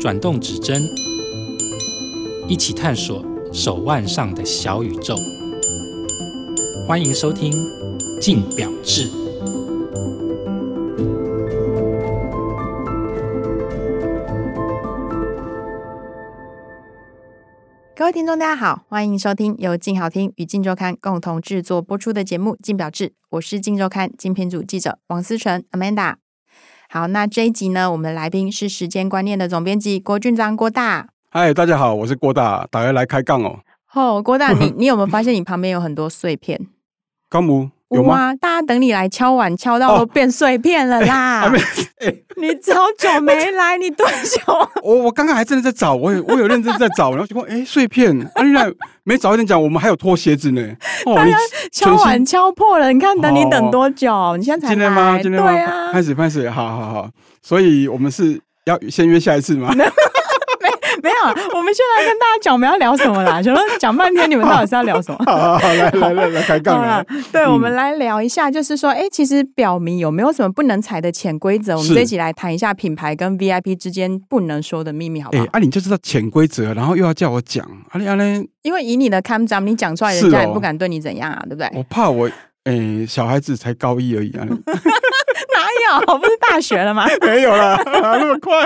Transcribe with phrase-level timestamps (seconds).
[0.00, 0.82] 转动指针，
[2.48, 5.14] 一起探索手腕上的小宇宙。
[6.86, 7.52] 欢迎收听
[8.20, 9.08] 《镜表志》。
[17.96, 26.23] 各位听众，大家好，欢迎收听由镜好听与镜周刊共同制作播出的节目《镜表志》，我是镜周刊精品组记者王思纯 Amanda。
[26.88, 31.08] 好，那这一集呢，我们的来宾是时间观念的总编辑郭俊章郭大。
[31.30, 33.58] 嗨，大家好，我是郭大，大家来开杠哦。
[33.92, 36.68] 哦，郭大，你 你有没有发现你旁边有很多碎片？
[37.28, 38.34] 高木有吗？
[38.34, 41.42] 大家等你来敲碗，敲到都变碎片了啦！
[41.46, 41.52] 哦
[42.00, 44.68] 欸欸、你好久没来，你多久？
[44.82, 48.70] 我我刚刚还真的在找，我有我有认真在找，然后结果哎碎片，啊你来
[49.04, 50.60] 没早一点讲，我们还有脱鞋子呢。
[51.06, 51.32] 哦，你
[51.72, 54.12] 敲碗敲破了，你看等你等多久？
[54.12, 54.74] 哦、你现在才来？
[54.74, 55.18] 今天吗？
[55.22, 55.50] 今天吗？
[55.50, 57.10] 对啊，开始开始，好好好，
[57.42, 59.70] 所以我们是要先约下一次吗？
[61.04, 61.16] 没有，
[61.54, 63.40] 我们现在跟大家讲我们要聊什么啦。
[63.44, 65.22] 就说讲半天，你们到底是要聊什么？
[65.26, 67.04] 好， 好，好，来来来来开杠了。
[67.30, 71.76] 对，嗯、我们来聊一下，就是说，哎，其实表明有没有什么不能踩的潜规则？
[71.76, 75.44] 我们这一起来谈一下品牌跟 VIP 之间不能说的秘密，好不好？
[75.44, 81.70] 哎，啊，你就知道潜规则，然后又要叫我讲，啊你啊你，因为以你的看涨，你讲出来，人家也不敢对你怎样啊，对不对？
[81.74, 82.30] 我怕我，
[82.64, 84.46] 哎，小孩子才高一而已啊。
[86.00, 87.06] 不是大学了吗？
[87.22, 88.64] 没有啦， 那么快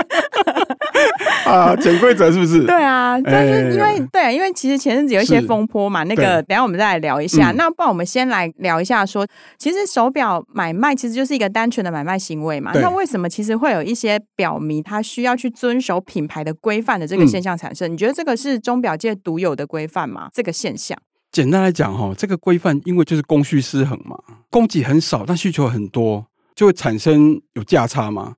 [1.51, 1.75] 啊！
[1.77, 2.63] 潜规则是不是？
[2.65, 7.51] 对啊，但是因为、欸、对，因为其实前阵子有一些风波嘛，那个等下我们再来聊一下。
[7.51, 12.71] 嗯、那不然我们先来聊一下说，说其实手表买卖其实就是一个单纯的买卖行为嘛。
[12.75, 17.89] 那为什么其实会有一些表迷他需要去遵守品牌的规范的这个现象产生？
[17.89, 20.29] 嗯、你觉得这个是钟表界独有的规范吗？
[20.33, 20.97] 这个现象？
[21.31, 24.17] 简单来讲哈，这个规范因为就是供需失衡嘛，
[24.49, 26.25] 供给很少，但需求很多。
[26.59, 28.33] 就会产生有价差嘛？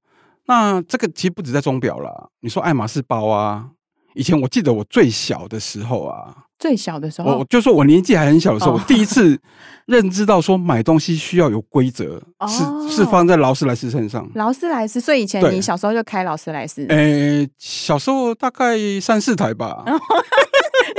[0.46, 2.28] 那这个其实不止在钟表啦。
[2.42, 3.66] 你说爱马仕包啊，
[4.14, 9.40] 以前我记得我最小的时候啊，最小的时候，我就说我年纪还很小的时候，哦、我第一次
[9.88, 14.30] 认知到说买东西需要有规则，哦、是是放在劳斯莱斯身上。
[14.36, 16.86] 劳斯莱斯，所以以前你小时候就开劳斯莱斯？
[16.90, 19.84] 诶、欸，小时候大概三四台吧。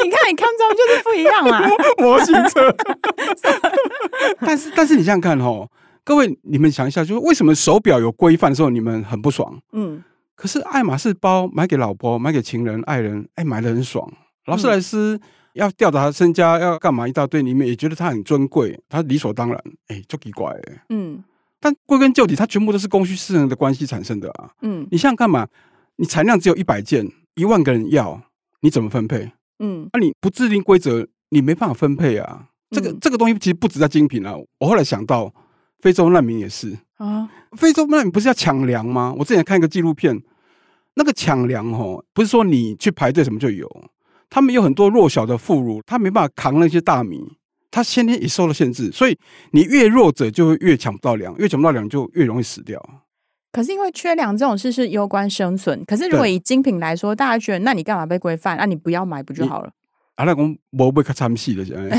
[0.03, 1.69] 你看，你看中就是不一样啊，
[2.03, 2.75] 模型车。
[4.45, 5.69] 但是，但是你想想看哦。
[6.05, 9.57] 各位，你们想一下，就是为什么手表有规范的时候，你们很不爽？
[9.71, 10.03] 嗯，
[10.35, 14.13] 可是爱马仕包买给老婆、买给情人、爱人，哎，买的很爽。
[14.47, 15.21] 劳斯莱斯
[15.53, 19.63] 要吊打他身家，要干嘛一大堆，你们也觉得他很尊贵，他理所当然。
[19.87, 20.83] 哎，就奇怪哎。
[20.89, 21.23] 嗯，
[21.61, 24.51] 但归根究底，它全部都是供需失衡的关系产生的啊。
[24.63, 25.47] 嗯，你想想看嘛，
[25.99, 28.21] 你产量只有一百件，一万个人要，
[28.63, 29.31] 你怎么分配？
[29.61, 32.49] 嗯，那、啊、你不制定规则，你没办法分配啊。
[32.73, 34.35] 这个、嗯、这个东西其实不止在精品啊。
[34.59, 35.33] 我后来想到。
[35.83, 37.29] 非洲难民也是啊，
[37.59, 39.15] 非洲难民不是要抢粮吗？
[39.19, 40.23] 我之前看一个纪录片，
[40.95, 43.69] 那个抢粮哦，不是说你去排队什么就有，
[44.31, 47.37] 他们有很多弱小的妇孺，他没办法扛那些大米，
[47.71, 49.19] 他先天也受了限制，所以
[49.51, 52.81] 你越弱者就会越抢不到粮，越抢不到粮就越容易死掉。
[53.51, 58.57] 可是因为缺粮这种事是攸关生存，可是如果以精品来说，大家觉得那你干嘛被规范？
[58.57, 59.71] 那、啊、你不要买不就好了？
[60.15, 61.99] 啊，那公我不会看戏的，现 在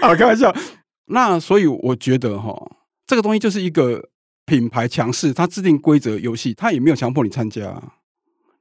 [0.00, 0.54] 好开玩笑。
[1.06, 2.70] 那所以我觉得哈，
[3.06, 4.08] 这个东西就是一个
[4.44, 7.80] 品牌强势，它制定规则游戏，它也没有强迫你参加，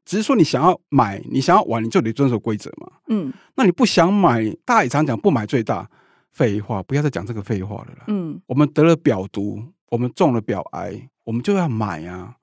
[0.06, 2.92] 只是说你想要买，你想要玩，你就得遵守规则嘛。
[3.08, 5.90] 嗯，那你不想买，大家也常讲不买最大，
[6.32, 8.04] 废话，不要再讲这个废话了啦。
[8.08, 12.36] 嗯，我们得了表毒，我们中了表癌，我们就要买啊。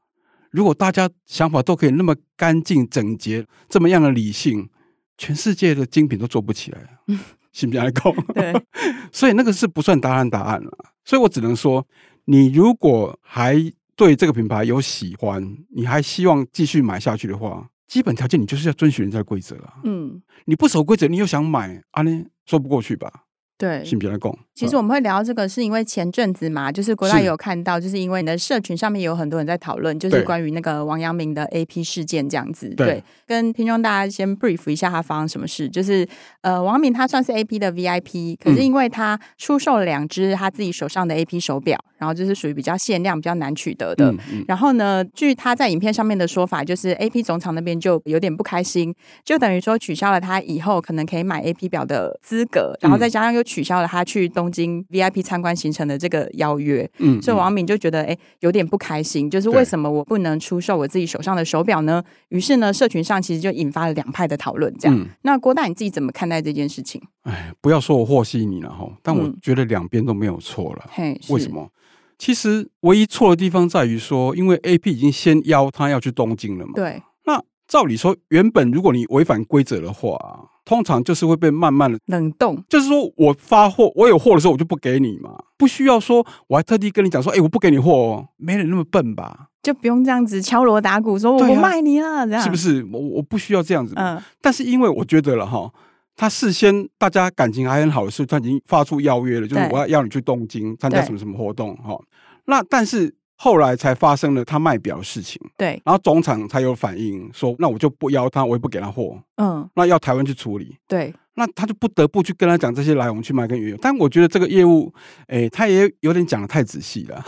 [0.51, 4.69] 如果大家想法都可以那么干净整洁，这么样的理性，
[5.17, 6.99] 全世界的精品都做不起来。
[7.07, 7.19] 嗯
[7.53, 8.13] 信不信来讲？
[8.35, 8.53] 对，
[9.13, 10.73] 所以那个是不算答案答案了。
[11.05, 11.87] 所以我只能说，
[12.25, 13.57] 你如果还
[13.95, 19.75] 对这个品牌有喜欢，你还希望继续买下去的话，基本条件你就是要遵循人家的规则啊。
[19.85, 23.25] 嗯，你不守规则，你又想买，啊呢，说不过去吧？
[23.59, 24.39] 对，先别来讲。
[24.55, 32.69] 其实我们会聊这个，是因为前阵子嘛，就是国大也有看到，就是因为你的社群上面也有很多人在讨论，就是关于那个王阳明的 AP 事件这样子。
[32.71, 35.69] 对，对跟听众大家先 brief 一下，他发生什么事？
[35.69, 36.07] 就是
[36.41, 44.11] 呃，王阳明他算是 AP 的 VIP，可是因为他出售了两只他自己手上的 AP 手表，然后就是属于比较限量、比较难取得的。
[44.11, 48.95] 嗯嗯、然后呢，据他在影片上面的说法，就是 AP 总厂那边就有点不开心，
[49.25, 53.43] 就等于说取消了他以后可能可以买 AP 表的资格，然后再加上又。
[53.53, 62.03] 取消了他去东京 VIP 参观行程的这个邀约，嗯，所以王敏就觉得哎、欸、有点不开心，就是为什么我不能出售我自己手上的手表呢？
[62.29, 64.73] 于是呢，社群上其实就引发了两派的讨论。
[64.79, 67.01] 这样，嗯、那郭大你自己怎么看待这件事情？
[67.25, 70.91] 哎，不要说我和稀泥了哈，但我觉得两边都没有错了。
[70.93, 71.69] 嘿，为什么？
[72.19, 76.73] 其实唯一错的地方在于说，因为 AP 已经先邀他要去东京了嘛。
[76.75, 77.03] 对。
[77.73, 80.19] 那照理说，原本如果你违反规则的话，
[80.65, 82.63] 通常就是会被慢慢的冷冻。
[82.69, 89.49] 就是说我发货，我有货的时候我就不给你嘛，不需要说我还特地跟你讲说，哎，我不给你货哦，没人那么笨吧？
[89.63, 92.85] 就不用这样子敲锣打鼓说我不卖你了，啊、这样是不是？
[92.93, 93.95] 我我不需要这样子。
[93.97, 94.21] 嗯。
[94.41, 95.71] 但是因为我觉得了哈。
[96.15, 101.99] 他事先大家感情还很好的时候，他已经发出邀约了，就是我要邀你去东京参加什么什么活动哈。
[102.45, 103.13] 那但是
[103.45, 113.77] 后来才发生了他卖表的事情，对，然后总厂才有反应说，那我就不邀他，我也不给他货，嗯，那要台湾去处理，对，那他就不得不去跟他讲这些来龙去脉跟缘由。
[113.83, 114.95] 但我觉得这个业务，
[115.27, 117.21] 哎、欸，他也有点讲的太仔细了。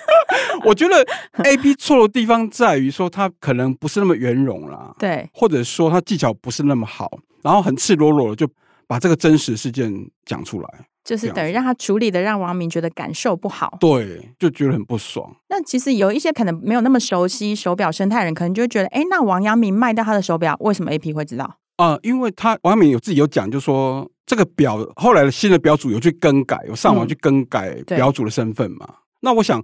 [0.64, 1.04] 我觉得
[1.44, 7.18] AP 错的地方在于说他可能不是那么圆融啦，对，或者说他技巧不是那么好。
[7.42, 8.48] 然后很赤裸裸的就
[8.86, 9.92] 把这个真实事件
[10.24, 10.68] 讲出来，
[11.10, 15.28] 就是等于让他处理的让王阳明觉得感受不好，对，就觉得很不爽。
[15.48, 21.44] 那其实有一些可能没有那么熟悉手表生态的人，可能就会觉得，哎，那王阳明卖掉他的手表，为什么 AP 会知道？
[21.78, 28.86] 啊、呃，因为他王阳明有自己有讲，就说这个表后来的新的表主有去更改，有上网去更改表主的身份嘛。
[28.88, 29.60] 嗯、那我想。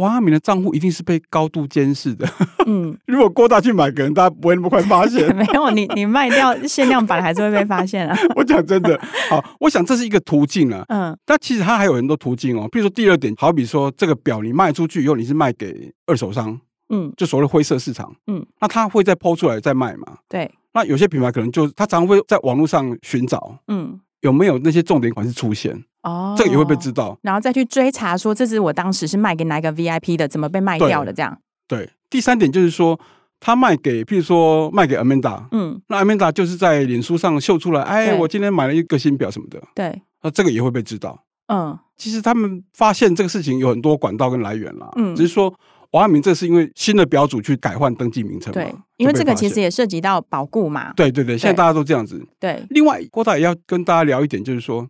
[0.00, 2.28] 王阿明的账户一定是被高度监视的。
[2.66, 5.24] 嗯， 如果郭大去买，可能大家不会那么快发现。
[5.36, 8.16] 没有，你你卖掉限量版还是会被发现啊。
[8.34, 8.98] 我讲真的，
[9.28, 10.84] 好，我想这是一个途径啊。
[10.88, 12.66] 嗯，但其实它还有很多途径哦。
[12.72, 16.58] 比如说第二点，好比说这个表你卖出去以后，你是卖给二手商，
[16.88, 20.18] 嗯，就所谓灰色市场，嗯，那他会再抛出来再卖嘛？
[20.28, 20.50] 对。
[20.72, 25.82] 那有些品牌可能就他常常会在网络上寻找，嗯，有没有那些重点款式出现？
[26.02, 31.12] 哦，这个也会被知道，然后再去追查说，这是我当时是卖给哪一个 VIP 的，怎么被卖掉的？
[31.12, 31.38] 这样。
[31.68, 32.98] 对，第三点就是说，
[33.38, 41.22] 他卖给，譬如说卖给 Amanda，嗯，那 Amanda 就是在脸书上秀出来，哎，我今天买了一个新表什么的，对，那这个也会被知道。
[41.48, 45.52] 嗯，其实他们发现这个事情有很多管道跟来源啦，嗯，只是说
[45.92, 52.62] 王阳明这是因为新的表主去改换登记名称，对，因为这个其实也涉及到保固嘛，对对对，现在大家都这样子，对。
[52.70, 54.88] 另外，郭大也要跟大家聊一点，就是说。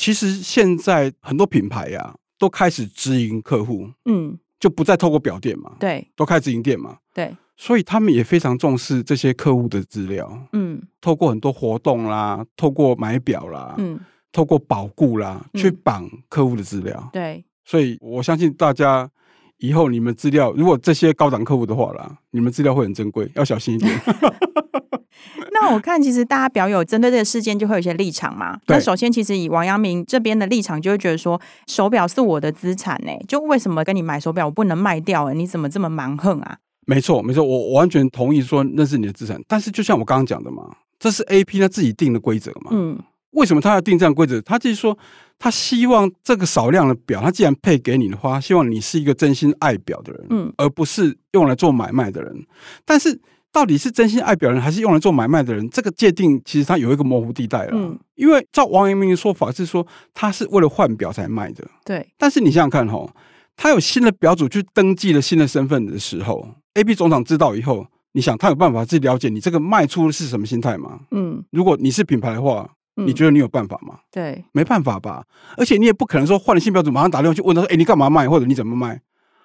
[0.00, 13.98] 其实现在很多品牌呀、啊，都开始直营客户，嗯，就不再透过表店嘛，对，都开直营店嘛，对，所以他们也非常重视这些客户的资料，嗯，透过很多活动啦，透过买表啦，嗯，
[14.30, 19.10] 透过保固啦，嗯、去绑客户的资料，对，所以我相信大家
[19.58, 23.92] 以后你们资料，如果这些高档客户的话啦，你们资料会很珍贵， 要小心一点。
[25.52, 28.58] 那我看，其实大家表友针对这个事件就会有一些立场嘛。
[28.68, 35.32] 那首先，其实以王阳明这边的立场，就会觉得说，手表是我的资产呢，就为什么跟你买手表，我不能卖掉？
[35.32, 36.58] 你怎么这么蛮横啊？
[36.86, 39.40] 没错，没错，我我完全同意说那是你的资产。
[39.48, 40.62] 但是，就像我刚刚讲的嘛，
[41.00, 42.70] 这是 AP 他自己定的规则嘛。
[42.70, 42.98] 嗯。
[43.32, 44.40] 为什么他要定这样规则？
[44.40, 44.96] 他就是说，
[45.38, 52.46] 他希望这个少量的表，他既然配给你的话，希望你是一个真心爱表的人，嗯，而不是用来做买卖的人。
[52.84, 53.20] 但是。
[53.50, 55.68] 到底是真心爱表人，还是用来做买卖的人？
[55.70, 57.70] 这个界定其实它有一个模糊地带了。
[57.72, 61.66] 嗯，因为照王阳明的说法是说，他是为了换表才卖的。
[61.82, 62.06] 对。
[62.18, 63.10] 但是你想想看哈，
[63.56, 71.00] 他有新的表主去登记了新的身份的时候，A、B 总长知道以后，你想他有办法去了解你这个卖出的是什么心态吗？
[71.10, 71.42] 嗯。
[71.50, 72.70] 如果你是品牌的话，
[73.06, 73.94] 你觉得你有办法吗？
[73.96, 75.24] 嗯、对，没办法吧。
[75.56, 78.28] 而且你也不可能说换了新标准马上打电话去问他说：“哎，你干嘛卖？
[78.28, 79.00] 或者你怎么卖？”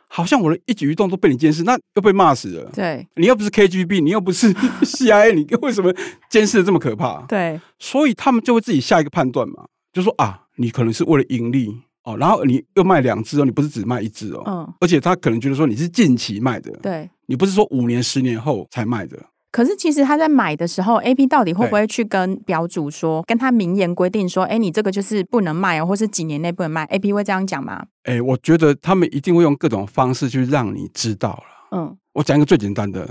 [0.07, 2.69] 好像我的一举一动都被你监视，那又被骂死了。
[2.73, 4.53] 对，你又不是 KGB，你又不是
[4.85, 5.91] CIA，你为什么
[6.29, 7.21] 监视的这么可怕？
[7.23, 19.17] 对，所以他们就会自己下一个判断嘛，就说啊，你可能是为了盈利哦，然后你又卖两只哦，你不是只卖一只哦，嗯，而且他可能觉得说你是近期卖的，对，你不是说五年、十年后才卖的。
[19.53, 27.85] 可是其实他在买的时候，AP 到底会不会去跟表主说，跟他明言规定说，哎，你这个就是不能卖哦，或是几年内不能卖？AP 会这样讲吗？
[28.05, 31.77] 哎，我觉得他们一定会用各种方式去让你知道了。
[31.77, 33.07] 嗯，我讲一个最简单的，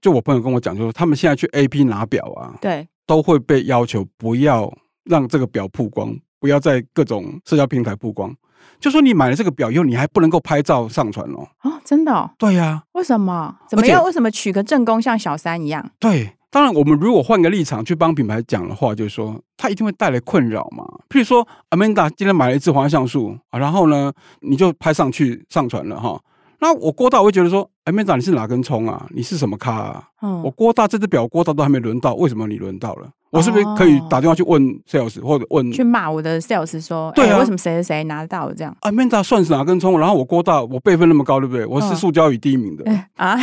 [0.00, 8.34] 就我朋友跟我讲，就是他们现在去 AP 拿表啊，对，都会被要求不要让这个表曝光，不要在各种社交平台曝光。
[8.78, 11.46] 就说你买了这个表以后，你还不能够拍照上传哦。
[11.58, 12.30] 啊、哦，真的、哦？
[12.38, 12.82] 对呀、啊。
[12.92, 13.56] 为什么？
[13.68, 14.02] 怎么样？
[14.04, 15.90] 为什么取个正宫像小三一样？
[15.98, 20.84] 对，当然，我们如果换个立场去帮品牌讲的话，就是说，它一定会带来困扰嘛。
[21.08, 26.20] 譬如说，Amanda 今天买了一支黄像素啊，然后呢，你就拍上去上传了哈。
[26.62, 29.06] 那我郭大我会觉得说，Amanda 你是哪根葱啊？
[29.10, 30.08] 你是什么咖啊？
[30.22, 33.08] 嗯，我郭大这只表郭大都还没轮到，为什么你轮到了？
[33.30, 39.98] 我是不是可以打电话去问 sales 或者问去骂我的 sales 说，对啊，为什么谁谁谁拿得到这样？Amanda 算是哪根葱？
[39.98, 41.64] 然后我郭大我辈分那么高，对不对？
[41.64, 42.84] 我是塑胶椅第一名的
[43.16, 43.38] 啊，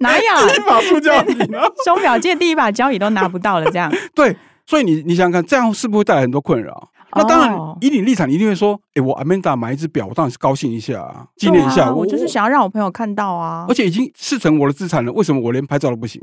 [0.00, 1.58] 哪有第一把塑胶椅呢？
[1.84, 4.36] 手表界第一把交椅都拿不到了，这样 对。
[4.68, 6.88] 所以你你想想看，这样是不是会带来很多困扰？
[7.12, 16.20] 那当然，以你立场，你一定会说：“哎，我 Amanda 买一只表，我当然是高兴一下，纪念一下。”我就是想要让我朋友看到啊，而且已经视成我的资产了，为什么我连拍照都不行？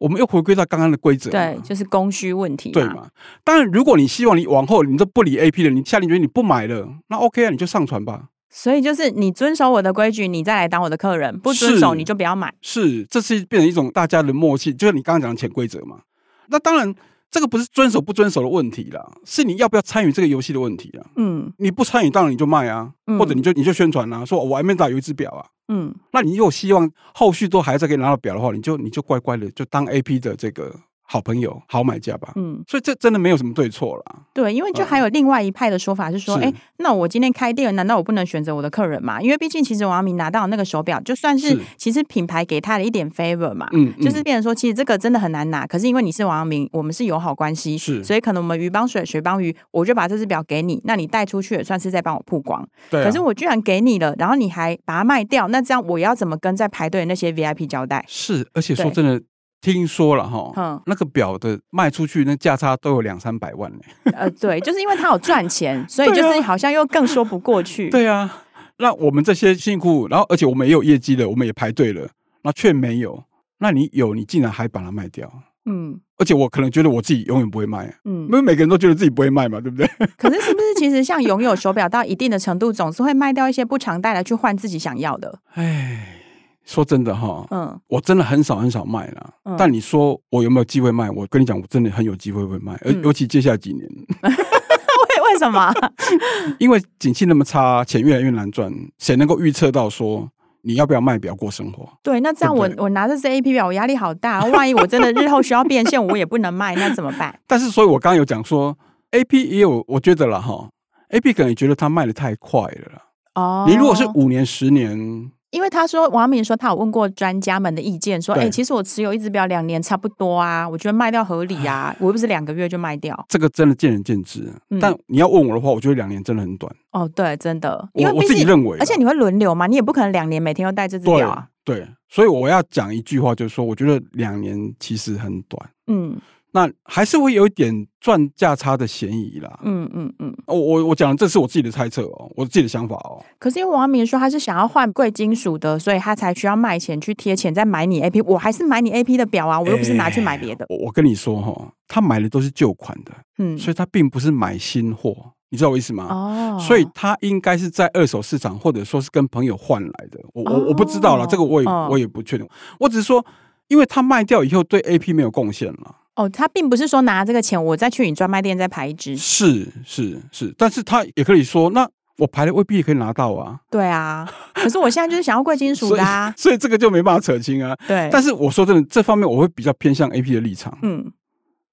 [0.00, 3.06] 我们又回归到刚刚的规则，对，就是供需问题，对嘛？
[3.44, 8.24] 当然，如果你希望你往后你都不理 AP 了，你下定决心你不买了，那 OK 啊，你就上传吧。
[8.48, 12.52] 所以就是你遵守我的规矩，你再来当我的客人；不遵守你就不要买。
[12.60, 16.00] 是，这是变成一种大家的默契，就是你刚刚讲的潜规则嘛。
[16.48, 16.94] 那当然。
[17.30, 21.06] 这个不是遵守不遵守的问题啦，是你要不要参与这个游戏的问题啊。
[21.16, 25.46] 嗯，你不参与，当然你就卖啊，嗯、或者你就你就宣传啊，说我 Amanda 有一只表啊。
[25.68, 30.74] 嗯，那你又希望后续都还在可以拿到表的话，你就你就乖乖的就当 AP 的这个。
[31.12, 32.30] 好朋友，好买家吧。
[32.36, 34.22] 嗯，所以这真的没有什么对错啦。
[34.32, 39.20] 对，因为就还有另外一派的说法是说，哎、嗯，那我今天开店，难道我不能选择我的客人吗？
[39.20, 43.68] 因为毕竟其实王阳明拿到那个手表，就算是其实品牌给他的一点 favor 嘛。
[43.72, 45.66] 嗯，就是变成说，其实这个真的很难拿。
[45.66, 52.64] 可是因为你是王阳明，我们是友好关系，是，所以可能我们鱼帮水，水帮鱼，我就把这只表给你，那你带出去也算是在帮我曝光。
[52.88, 53.04] 对、啊。
[53.04, 58.04] 可是我居然给你了，然后你还把它卖掉，那这样我要怎么跟在排队的那些 VIP 交代？
[58.06, 59.20] 是，而且说真的。
[59.60, 63.78] 听说了哈，嗯，那个表的卖出去那价差都有两三百万呢。
[64.16, 67.88] 呃，对，就是因为他有赚钱， 所以就是好像又更说不过去。
[67.92, 68.44] 对啊，
[68.78, 72.08] 那我们这些辛苦，然后而且我们也有业绩了，我们也排队了，
[72.42, 73.22] 那却没有。
[73.58, 75.30] 那你有，你竟然还把它卖掉？
[75.66, 79.86] 嗯，而且我可能觉得我自己永远不会卖，嗯，因为每个人都觉得自己不会卖嘛，对不对？
[80.16, 85.40] 可是是不是其实像拥有手表到一定的程度，总是会卖掉一些不常戴来去换自己想要的？
[85.52, 86.16] 哎。
[86.64, 89.30] 说真的哈，嗯，我真的很少很少卖了。
[89.44, 91.10] 嗯、但你说我有没有机会卖？
[91.10, 93.88] 我跟你讲，我真的很有机会会卖，而、嗯、尤其接下来几年。
[94.22, 95.72] 为为什么？
[96.58, 100.28] 因为景气那么差，钱越来越难赚，谁能够预测到说
[100.62, 101.88] 你要不要卖表过生活？
[102.02, 104.44] 对，那这样我我拿着这 AP 表，我压力好大。
[104.52, 107.36] 万一我真的日后需要变现，我也不能卖，那怎么办？
[107.46, 108.76] 但是，所以我刚刚有讲说
[109.12, 110.68] ，AP 也有，我觉得了哈
[111.10, 113.02] ，AP 可能觉得它卖的太快了。
[113.34, 115.30] 哦，你如果是五年、十年。
[115.50, 123.26] 因为他说王阳明说他有问过专家们的意见，说哎，其实我持有一只表两年差不多啊，我觉得卖掉合理啊， 我又不是两个月就卖掉。
[123.28, 126.72] 这个真的见仁见智，但你要问我的话，我觉得两年真的很短。
[126.92, 131.46] 哦，对，真的，因为我自己认为，而且你会轮流嘛，你也不可能两年每天都戴这只表啊。
[131.64, 135.70] 对，所以我要讲一句话，就是说，我觉得两年其实很短。
[135.86, 136.16] 嗯。
[136.52, 139.60] 那还是会有一点赚价差的嫌疑啦。
[139.62, 143.22] 嗯嗯嗯，我我我讲的这是我自己的猜测哦，我自己的想法哦。
[143.38, 148.22] 可是因为王明说他是想要换贵金属的，所以他才需要卖钱去贴钱再买你 AP。
[148.24, 150.66] 我还是买你 AP 的表啊，我又不是拿去买别的。
[150.68, 155.14] 我我跟你说哈，他买的都是旧款的，嗯，所以他并不是买新货，
[155.50, 156.08] 你知道我意思吗？
[156.10, 160.18] 哦，所以他应该是在二手市场或者说是跟朋友换来的。
[160.32, 162.48] 我我我不知道了，这个我也我也不确定。
[162.80, 163.24] 我只是说，
[163.68, 165.96] 因为他卖掉以后对 AP 没有贡献了。
[166.20, 169.16] 哦，他并不是说拿这个钱，我再去你专卖店再排一支。
[169.16, 173.58] 是是是，但是他也可以说，那我排了未必也可以拿到啊。
[173.70, 177.74] 对啊，可是我现在就是想要贵金属的啊所，所以这个就没办法扯清啊。
[177.88, 180.76] 对，但是我说真的，这方面我会比较偏向 AP 的立场。
[180.82, 181.10] 嗯，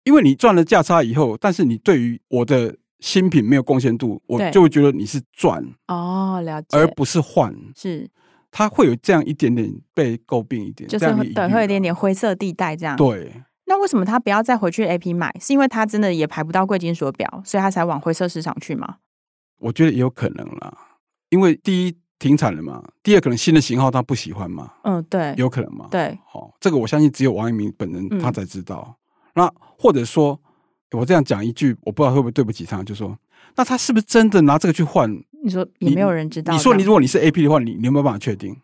[0.06, 7.54] 因为你赚了价差以后，但是你对于我的新品没有贡献度，我就会觉得你是赚哦，了解，而不是换。
[7.76, 8.10] 是，
[8.50, 12.96] 他会有这样一点点被诟病一点，就是对，会有一点点灰色地带这样。
[12.96, 13.30] 对。
[13.68, 15.34] 那为什么他不要再回去 AP 买？
[15.40, 18.96] 是因为他真的也排不到贵金属表，所以他才往灰色市场去吗？
[19.60, 20.78] 我觉得也有可能啦，
[21.30, 24.72] 因为第一停产了嘛，第二可能新的型号他不喜欢嘛。
[24.84, 25.88] 嗯，对，有可能嘛。
[25.92, 28.86] 对，好，这个我相信只有王一明本人他才知道。
[28.88, 28.96] 嗯、
[29.36, 30.40] 那或者说，
[30.92, 33.18] 我这样讲一句，我不知道会不会对不起他，就说，
[33.56, 35.12] 那他是不是真的拿这个去换？
[35.44, 36.54] 你说也没有人知道。
[36.54, 38.56] 你说你如果你是 AP 的话，你你有没有办法确定？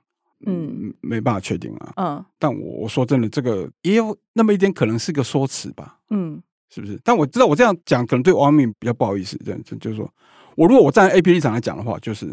[0.46, 1.94] 嗯，没办法确定啊。
[1.98, 6.00] 嗯，但我我说真的，这个也有那么一点可能是个说辞吧。
[6.10, 7.00] 嗯，是不是？
[7.04, 10.12] 但我知道我这样讲可能对王阳明比较不好意思，这样子就是说，
[10.56, 12.28] 我如果我站在 AP 立场来讲的话，就是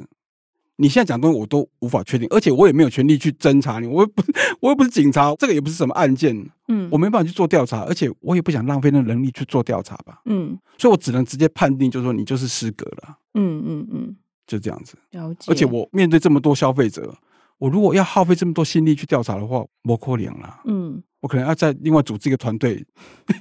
[0.77, 4.23] 你现在讲东西我都无法确定，而且我也没有权利去侦查你，我又不
[4.61, 6.35] 我又不是警察，这个也不是什么案件，
[6.69, 10.23] 嗯，我没办法去做调查，而且我也不想浪费那能力去做调查吧。
[10.25, 13.19] 嗯，所以我只能直接判定，就是说你就是失格了。
[13.35, 14.97] 嗯嗯嗯，就这样子。
[15.11, 15.53] 了解。
[15.53, 17.15] 而且我面对这么多消费者。
[17.61, 20.61] 我如果要耗费这么多心力去调查的话，没可能了。
[20.65, 22.83] 嗯，我可能要再另外组织一个团队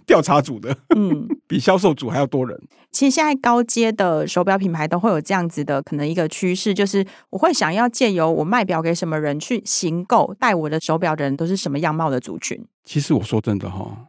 [0.06, 2.62] 调查组的，嗯， 比销售组还要多人。
[2.92, 12.62] 其实现在高阶的手表品牌都会有这样子的可能一个趋势，就是我会想要借由我卖表给什么人去行购戴我的手表的人都是什么样貌的族群。
[12.84, 14.08] 其实我说真的哈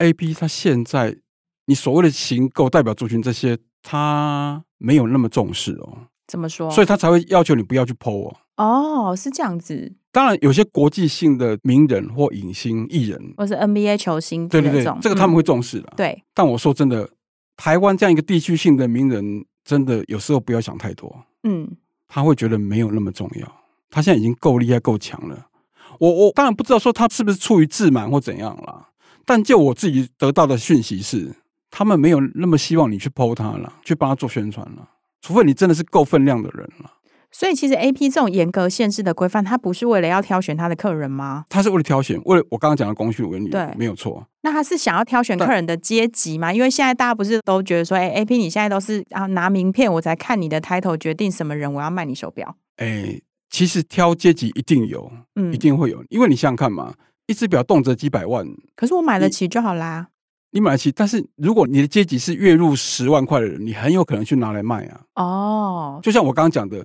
[0.00, 1.16] ，AP 它现在
[1.64, 6.08] 你所谓的行购代表族群这些，它没有那么重视哦。
[6.26, 6.70] 怎么说？
[6.70, 8.36] 所以他才会要求你不要去 po 哦。
[8.58, 9.94] 哦，是这样子。
[10.10, 15.92] 当然，有些国际性的名人或影星、艺人，或是 NBA 球星，对对对，这个他们会重视的。
[15.96, 16.22] 对。
[16.34, 17.08] 但我说真的，
[17.56, 21.24] 台湾这样一个地区性的名人，真的有时候不要想太多。
[21.44, 21.70] 嗯，
[22.08, 23.52] 他会觉得没有那么重要。
[23.90, 25.46] 他现在已经够厉害、够强了。
[26.00, 28.88] 我我当然不知道说他是不是出于自满或怎样啦，
[29.24, 31.32] 但就我自己得到的讯息是，
[31.70, 34.88] 他们没有那么希望你去 po 他了，去帮他做宣传了，
[35.22, 36.92] 除非你真的是够分量的人了。
[37.30, 41.44] 所以，其实 A P 这种严格限制的规范，它不是为了要挑选他的客人吗？
[41.50, 44.26] 他是为了挑选，为了我刚刚讲的公序原理，对，没有错。
[44.40, 46.52] 那他是想要挑选客人的阶级吗？
[46.52, 52.56] 因为现在大家不是都觉得说，哎，A P 你现在都是啊拿名片我才看你的 title 决定什么人我要卖你手表。
[52.76, 53.20] 哎，
[53.50, 56.94] 其实挑阶级一定有，嗯，一定会有，因为你想想看嘛，
[57.26, 60.08] 一只表动辄几百万，可是我买得起就好啦。
[60.52, 65.00] 你买得起，但是如果你的阶级是月入十万块的人，你很有可能去拿来卖啊。
[65.16, 66.82] 哦，就像我刚刚讲的。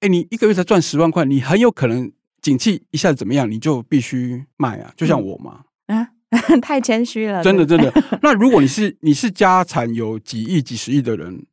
[0.00, 5.64] 哎，你一个月才赚十万块，你很有可能景气一下子怎么样，你就必须卖啊，就像我嘛。
[5.86, 6.10] 嗯、啊，
[6.62, 7.42] 太谦虚了。
[7.42, 7.92] 真的，真的。
[8.22, 11.44] 那如果你 是你是家产有几亿、几十亿的人，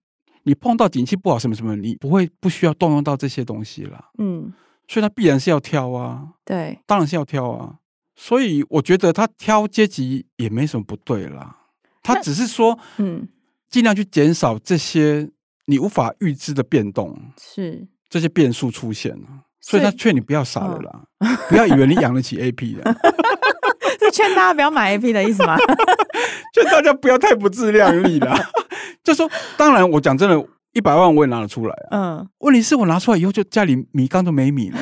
[0.43, 4.09] 你碰到景气不好什么什么，你不会不需要动用到这些东西了。
[4.19, 4.53] 嗯，
[4.87, 6.29] 所以他必然是要挑啊。
[6.43, 7.77] 对，当然是要挑啊。
[8.15, 11.57] 所以我觉得他挑阶级也没什么不对啦。
[12.03, 13.27] 他只是说，嗯，
[13.69, 15.29] 尽量去减少这些
[15.65, 17.19] 你无法预知的变动。
[17.41, 17.87] 是。
[18.15, 19.27] 这些变数出现了，
[19.60, 22.95] 所以他劝你不要傻了啦，哦、 不要以为你养得起 AP 的，
[24.00, 25.57] 是劝大家不要买 AP 的意思吗？
[26.55, 28.34] 劝大家不要太不自量力了。
[29.03, 32.19] 就说，当然我讲真的，一百万我也拿得出来啊。
[32.19, 34.79] 嗯，问题是我拿出来以后，就家里米缸都没米了。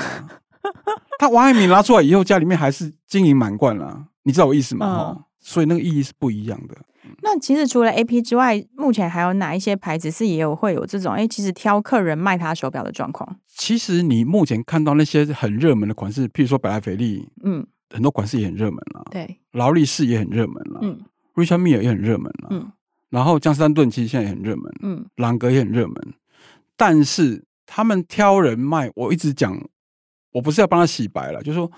[1.18, 5.16] 他王爱民拿出来以后，家里面还是金银满贯了，你知道我意思吗？
[5.18, 6.76] 嗯、所以那个意义是不一样的。
[7.22, 13.38] 那其实除了 AP 之外，目前还有哪一些牌子是也有会有这种哎，其实挑客人卖他手表的状况？
[13.48, 19.06] 其实你目前看到那些很热门的款式，譬如说百达翡丽，嗯，很多款式也很热门了。
[19.12, 20.80] 对，劳力士也很热门了。
[20.82, 21.02] 嗯
[21.36, 22.48] ，Richard Mille 也很热门了。
[22.52, 22.72] 嗯，
[23.10, 24.74] 然后江诗丹顿其实现在也很热门。
[24.82, 25.96] 嗯，朗格也很热门。
[26.78, 29.58] 但是他们挑人卖，我一直讲，
[30.32, 31.72] 我不是要帮他洗白了，就是说。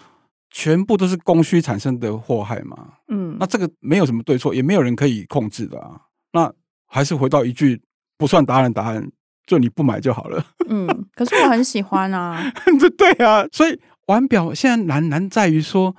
[0.58, 2.94] 全部都是供需产生的祸害嘛？
[3.10, 6.00] 嗯，那这个没有什么对错，也没有人可以控制的啊。
[6.32, 6.50] 那
[6.88, 7.82] 还是回到一句
[8.18, 9.06] 不算答案的答案，
[9.46, 10.42] 就你不买就好了。
[10.70, 12.42] 嗯，可是我很喜欢啊。
[12.98, 13.78] 对啊，所以
[14.08, 15.94] 玩表现在难难在于说，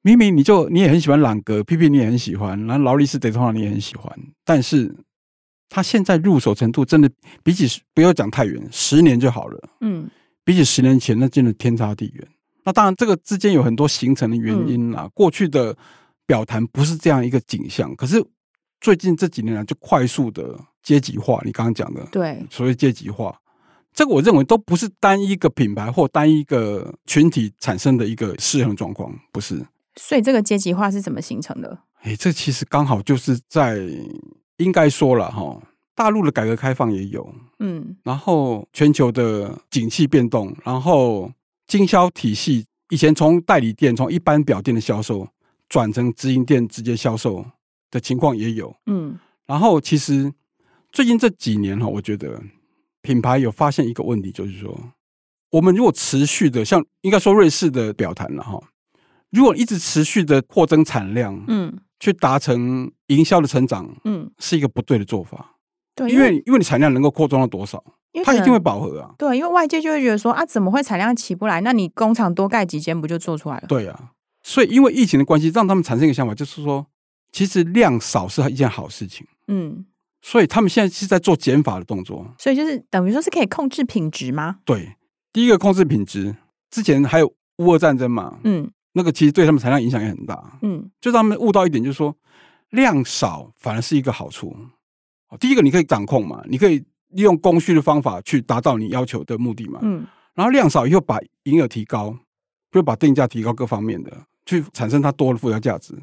[0.00, 4.10] 明明你就你也很喜欢朗格，PP 你也很喜欢，然后劳力士、德通号你也很喜欢，
[4.46, 4.96] 但是
[5.68, 7.10] 他现在入手程度真的
[7.42, 9.68] 比起不要讲太远，十年就好了。
[9.82, 10.08] 嗯，
[10.42, 12.26] 比起十年前那真的天差地远。
[12.62, 15.04] 那当然，这个之间有很多形成的原因啦。
[15.04, 15.74] 嗯、过去的
[16.26, 18.22] 表坛不是这样一个景象，可是
[18.80, 21.40] 最近这几年来就快速的阶级化。
[21.44, 23.34] 你刚刚讲的，对，所谓阶级化，
[23.94, 29.64] 这个我认为都不是单一个品牌或单一个群体产生的一个失衡状况，不是。
[29.96, 31.78] 所以这个阶级化是怎么形成的？
[32.02, 33.78] 哎，这其实刚好就是在
[34.58, 35.58] 应该说了哈，
[35.94, 41.32] 大陆的改革开放也有，嗯，然后全球的景气变动，然后。
[41.70, 45.28] 经销体系以前从代理店、从一般表店的销售
[45.68, 47.46] 转成直营店直接销售
[47.92, 50.32] 的情况也有，嗯，然后其实
[50.90, 52.42] 最近这几年哈，我觉得
[53.02, 54.76] 品牌有发现一个问题，就是说，
[55.52, 58.60] 我们如果持续的像应该说瑞士的表坛了哈，
[59.30, 65.54] 如果一直持续的扩增产量，嗯，去达成营销的成长，嗯，是一个不对的做法，
[65.94, 67.80] 对，因为因为你产量能够扩张到多少？
[68.24, 69.14] 它一定会饱和啊！
[69.16, 71.60] 对，因为外界就会觉得说啊，怎么会产量起不来？
[71.60, 73.66] 那你工厂多盖几间不就做出来了？
[73.68, 74.10] 对啊，
[74.42, 76.84] 所以因为疫情的关系，让他们产生一个想法，就是说，
[77.30, 79.24] 其实量少是一件好事情。
[79.46, 79.86] 嗯，
[80.22, 82.26] 所以他们现在是在做减法的动作。
[82.36, 84.56] 所以就是等于说是可以控制品质吗？
[84.64, 84.96] 对，
[85.32, 86.34] 第一个控制品质，
[86.68, 90.58] 之前还有乌俄战争嘛，嗯，那个其实对他们产量影响也很大。
[90.62, 92.16] 嗯，就让他们悟到一点，就是说
[92.70, 94.56] 量少反而是一个好处。
[95.38, 96.84] 第一个你可以掌控嘛，你可以。
[97.10, 102.16] 利用供需的方法去达到你要求的目的嘛，嗯，然后量少以后把营业额提高，
[102.70, 104.12] 就把定价提高，各方面的
[104.46, 105.94] 去产生它多的附加价值。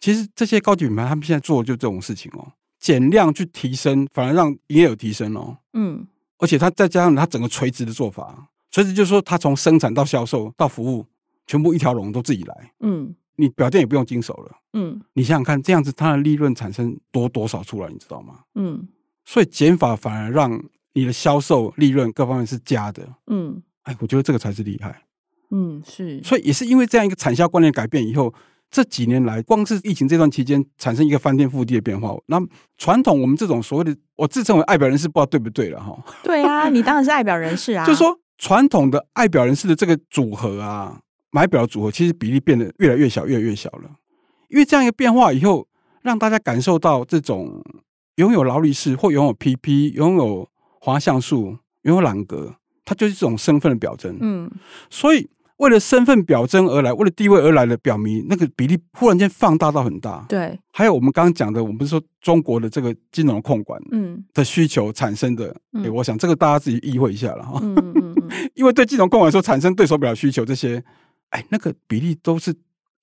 [0.00, 6.06] 其实这些高级品牌他们现在做的就这种事情哦，减量去提升，反而让营业额提升哦，嗯，
[6.38, 11.06] 而且它再加上它整个垂直的做法，垂直就是说它从生产到销售到服务，
[11.46, 18.40] 全部一条龙都自己来，嗯，你表店也不用经手了，嗯，你想想看，这样子它的利润产生多多少出来，你知道吗？
[18.54, 18.88] 嗯。
[19.28, 20.58] 所以减法反而让
[20.94, 25.02] 你的销售利润各方面是加的，嗯，哎，我觉得这个才是厉害，
[25.50, 26.18] 嗯，是。
[26.22, 28.32] 所以也是因为这样一个产销观念改变以后，
[28.70, 32.16] 这几年来光是疫情这段期间产生一个翻天覆地的变化。
[32.24, 32.40] 那
[32.78, 36.02] 传统我们这种所谓的我自称为爱表人士，不知道对不对了哈？
[36.24, 37.84] 对啊，你当然是爱表人士啊。
[37.84, 40.98] 就是说传统的爱表人士的这个组合啊，
[41.32, 43.90] 买表的组合其实比例变得越来越小，越来越小了。
[44.48, 45.68] 因为这样一个变化以后，
[46.00, 47.62] 让大家感受到这种。
[48.18, 50.48] 拥有劳力士或拥有 PP，拥有
[50.80, 54.18] 滑像素，拥有朗格，它就是这种身份的表征。
[54.20, 54.50] 嗯，
[54.90, 55.28] 所以
[55.58, 60.26] 为了身份表征而来，为了地位而来的表迷，那个比例忽然间放大到很大。
[60.28, 65.54] 对，还有我们刚刚讲的，我们说中国的这个金融控管，嗯，的需求产生的。
[65.74, 67.60] 嗯、欸，我想这个大家自己意会一下了哈。
[67.62, 70.82] 嗯嗯嗯， 因为对金融控管说产生对手表的需求，这些，
[71.30, 72.52] 哎，那个比例都是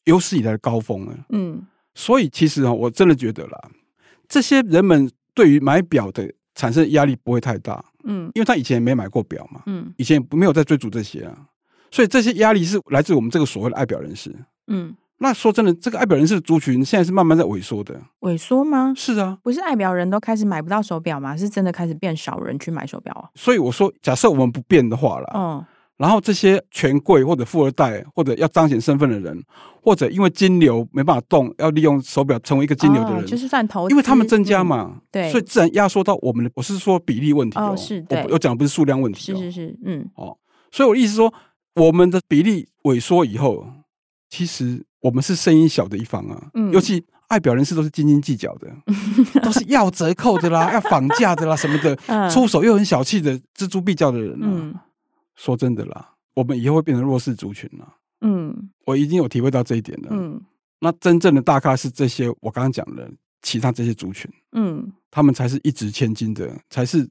[0.04, 1.18] 有史以来的高峰了。
[1.30, 3.70] 嗯，所以其实啊，我真的觉得啦。
[4.28, 11.36] 这些人们对于买表的产生压力不会太大，嗯，因为他以前也没买过表嘛，嗯，以前没有在追逐这些啊，
[11.92, 14.34] 所以这些压力是来自我们这个所谓的爱表人士，
[14.68, 18.94] 嗯，那说真的，这个爱表人士的族群现在是慢慢在萎缩的，萎缩吗？
[18.96, 21.36] 是啊，不是爱表人都开始买不到手表吗？
[21.36, 23.30] 是真的开始变少人去买手表啊？
[23.36, 25.66] 所以我说，假设我们不变的话了，嗯。
[25.98, 29.42] 然后这些权贵或者富二代或者要彰显身份的人，
[29.82, 36.52] 或者因为金流没办法动，要利用手表成为一个金流的人，哦、就是算投资，因为他们增加嘛，嗯、对，所以自然压缩到我们的。
[36.56, 40.38] 我是说比例问题哦，哦是对，我我讲的不是数量问题，是是是，嗯，哦，
[40.72, 41.34] 所以我的意思是说，
[41.76, 43.66] 我们的比例萎缩以后，
[44.30, 48.68] 其实我们是声音小的一方啊，嗯，尤其爱表人士都是斤斤计较的，
[49.42, 54.76] 都是要折扣的啦，要仿价的啦什么的， 嗯、出手又很小气的锱铢必较的人啊，嗯，
[55.36, 56.14] 说真的啦。
[56.34, 57.96] 我们以后会变成弱势族群了。
[58.22, 60.10] 嗯，我已经有体会到这一点了。
[60.12, 60.42] 嗯，
[60.80, 63.10] 那真正的大咖是这些我刚刚讲的
[63.42, 64.30] 其他这些族群。
[64.52, 67.10] 嗯，他们才是一掷千金的，才是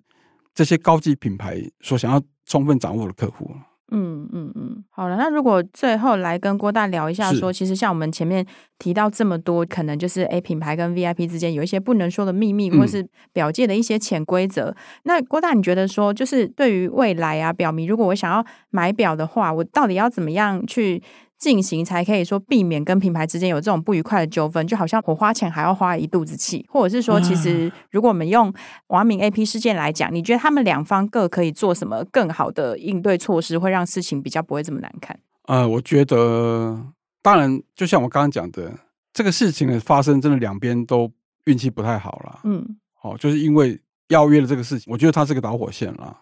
[0.52, 3.50] 这些高级品牌所想要充分掌握的客户。
[3.90, 8.44] 嗯嗯嗯，好了，那如果最后来跟郭大聊一下说，说其实像我们前面
[8.78, 14.70] 提到这么多，可能就是诶品牌跟 VIP 之间有一些不能说的秘密，或是表界的一些潜规则。
[14.70, 21.02] 嗯、那郭大，你觉得说，就是对于未来啊，表迷如果我想要买表的话，我到底要怎么样去？
[21.38, 28.52] 进行才可以说避免跟品牌之间有这种不愉快的纠纷，就好像我花钱还要花一肚子气，或者是说，其实如果我们用
[28.86, 35.18] 王阳明 AP 事件来讲，你觉得他们两方各可以做什么更好的应对措施，会让事情比较不会这么难看？
[35.46, 36.86] 呃，我觉得
[37.20, 38.72] 当然，就像我刚刚讲的，
[39.12, 41.12] 这个事情的发生真的两边都
[41.44, 42.40] 运气不太好了。
[42.44, 46.20] 嗯，好，就是因为邀约的这个事情，我觉得它是个导火线了。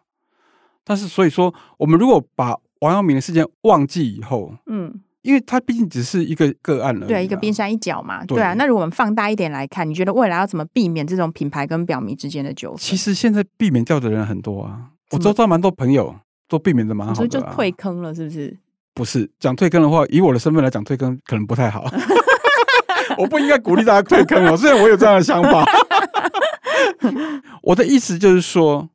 [0.84, 5.00] 但是所以说，我们如果把王阳明的事件忘记以后，嗯。
[5.22, 8.54] 因为它毕竟只是一个个案了，对，一个冰山一角嘛，对，对啊。
[8.54, 12.78] 那如果我们放大一点来看，你觉得未来要怎么避免这种品牌跟表迷之间的纠纷？
[12.78, 16.12] 其实现在避免掉的人很多啊，我周遭蛮多朋友
[16.48, 18.58] 都避免的蛮好的，啊，所以就退坑了，是不是？
[18.94, 21.88] 不是讲退坑的话，以我的身份来讲，退坑可能不太好。
[23.16, 25.64] 我不应该鼓励大家退坑哦，虽然我有这样的想法。
[27.62, 28.88] 我的意思就是说，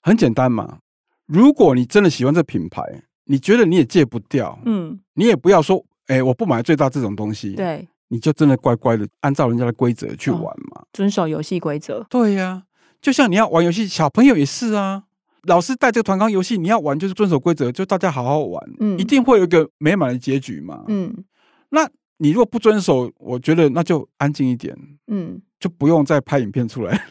[0.00, 0.78] 很简单嘛，
[1.26, 3.02] 如果你真的喜欢这品牌。
[3.26, 12.06] 你觉得你也戒不掉，嗯，你也不要说，哎、欸，我不买最大这种东西，对，你就真的乖乖的按照人家的规则去玩嘛，哦、遵守游戏规则。
[12.08, 12.62] 对呀、啊，
[13.02, 15.02] 就像你要玩游戏，小朋友也是啊。
[15.42, 21.24] 老师带这个团康游戏，你要玩就是遵守规则，就大家好好玩，嗯，一定会有一个美满的结局嘛，嗯。
[21.70, 24.76] 那你如果不遵守，我觉得那就安静一点，
[25.08, 27.06] 嗯，就不用再拍影片出来。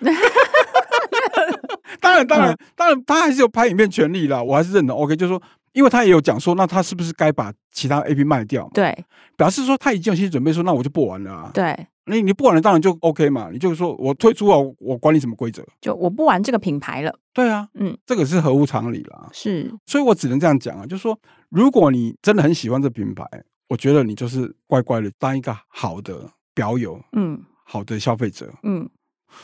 [2.00, 4.98] 当然，当然， 当然，他还是有拍影片权利啦，我还是认同。
[4.98, 5.42] OK，就是说。
[5.76, 8.70] 因为他也有讲说，那他是不是该把其他 A P 卖掉？
[8.74, 11.52] 对，表示说他已经有心理准备，说那我就不玩了啊。
[11.54, 13.50] 对，那你不玩了，当然就 OK 嘛。
[13.52, 15.62] 你就是说我退出啊，我管你什么规则？
[15.82, 17.14] 就我不玩这个品牌了。
[17.34, 19.28] 对啊，嗯，这个是合乎常理啦。
[19.34, 23.26] 是，所以我只能这样讲啊，就是说，如果你真的很喜欢这品牌，
[23.68, 28.90] 我觉得你就是乖乖的当一个好的表友，嗯，好的消费者，嗯。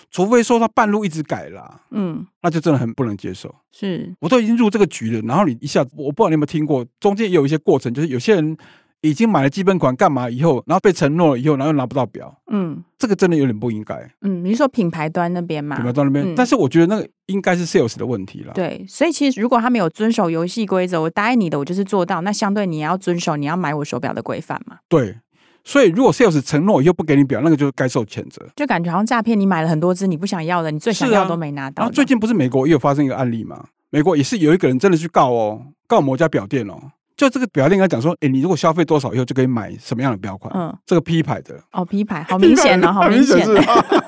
[0.09, 3.53] 除非说他半路一直改啦，嗯，那就真的很不能接受。
[3.71, 8.57] 是，我都已经入这个局了，然后你一下子，我不知道你有没有听过，中间也有一些过程，就是有些人
[9.01, 13.95] 已经买了基本款干嘛以后，然后被承诺了以后，然后又拿不到表，嗯，这个真的有点不应该。
[14.21, 15.75] 嗯，你是说品牌端那边嘛？
[15.77, 18.53] 品牌端那边，嗯、但是我觉得那个应该是 sales 的问题了。
[18.53, 24.77] 对，所以其实如果他没有遵守游戏规则，我答应你的，我就是做到，那相对你也要遵守你要买我手表的规范嘛。
[24.87, 25.17] 对。
[25.63, 28.45] 所以，如果 sales 承诺又不给你表，那个就是该受谴责。
[28.55, 31.85] 就感觉好像诈骗，你买了很多只你不想要的，你最想要都没拿到。
[31.85, 33.65] 啊、最近不是美国也有发生一个案例吗？
[33.89, 36.73] 美国也是有一个人真的去告哦，告某家表店哦。
[37.15, 40.51] 就这个表店跟他讲说，哎，你如果消费多少以后就可以买什么样的表款？
[40.55, 43.59] 嗯，这个 P 牌的哦，P 牌 好明显哦，好明显是。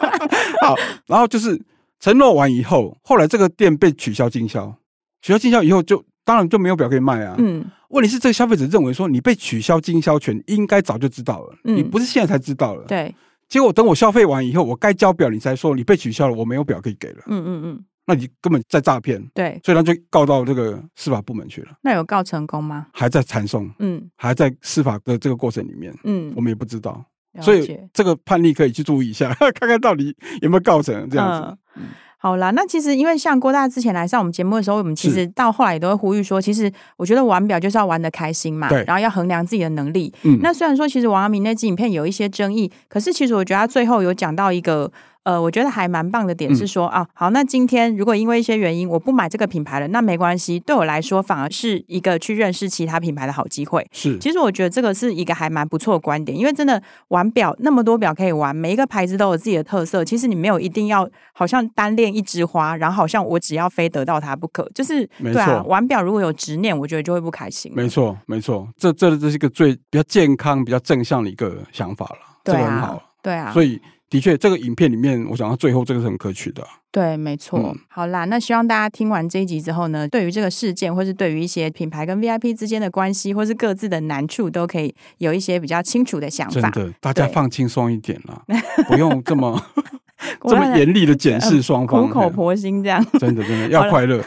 [0.62, 1.62] 好，然后就是
[2.00, 4.76] 承诺完以后，后来这个店被取消经销，
[5.22, 6.04] 取消经销以后就。
[6.26, 7.36] 当然就没有表可以卖啊。
[7.38, 11.56] 嗯，问题是这个消费者认为说，你被取消经销权，应该早就知道了。
[11.66, 12.86] 嗯，你不是现在才知道了。
[12.88, 13.14] 对。
[13.50, 17.24] 结果等我消费完以后，我该交表，你才说你被取消了，我没有表可以给了。
[17.28, 17.86] 嗯嗯嗯。
[18.06, 19.24] 那你根本在诈骗。
[19.34, 19.60] 对。
[19.64, 21.70] 所以他就告到这个司法部门去了。
[21.82, 22.88] 那有告成功吗？
[22.94, 23.70] 还在缠讼。
[23.80, 24.10] 嗯。
[24.16, 25.94] 还在司法的这个过程里面。
[26.04, 26.34] 嗯。
[26.36, 27.06] 我们也不知道。
[27.42, 31.58] 所以这个判例可以去注意一下， 看看到底有没有告成这样子。
[31.76, 31.84] 嗯
[32.24, 40.14] 好啦，那其实因为像郭大之前来上我们节目的时候，我们其实到后来也都会呼吁说，其实我觉得玩表就是要玩的开心嘛，然后要衡量自己的能力。
[40.24, 44.90] 嗯，那虽然说其实王阳明那支影片有一些争议，可是其实我觉得他最后有讲到一个。
[45.24, 53.88] 呃，我觉得还蛮棒的点是说、嗯、啊，好，那今天如果因为一些原因我不买这个品牌了，那没关系，对我来说反而是一个去认识其他品牌的好机会。
[53.94, 60.04] 是，其实我觉得这个是一个还蛮不错的观点，因为真的玩表那么多表可以玩，每一个牌子都有自己的特色。
[60.04, 67.72] 其实你没有一定要好像单恋一枝花，然后好像我只要非得到它不可，就是对啊，玩表如果有执念，我觉得就会不开心。
[67.74, 72.18] 没错，没错，这这这是一个最比较健康、比较正向的一个想法了。
[72.44, 73.04] 对啊，这个很好。
[73.22, 73.80] 对啊，所以。
[74.14, 76.64] 的确，这个影片里面，我想到最后，这个是很可取的。
[76.92, 77.60] 对，没错。
[77.60, 86.70] 嗯、好啦，那希望大家听完这一集之后呢，对于这个事件，或是对于一些品牌跟 VIP 之间的关系，或是各自的难处，都可以有一些比较清楚的想法。
[86.70, 88.44] 真的，大家放轻松一点啦，
[88.88, 89.60] 不用这么
[90.48, 93.04] 这么严厉的检视双方，苦口婆心这样。
[93.18, 94.24] 真的，真的要快乐。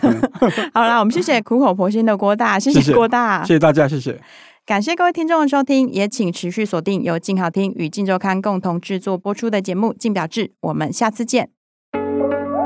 [0.75, 4.21] 好啦，我们谢谢苦口婆心的郭大，谢谢郭大，谢谢大家，谢谢。
[4.67, 11.51] 感谢各位听众的收听，也请持续锁定由静好听与静周刊共同制作播出的节目《静表志》，我们下次见。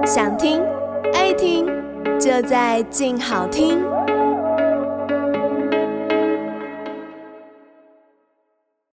[0.06, 0.62] 想听
[1.12, 1.66] 爱听，
[2.18, 3.99] 就在静好听。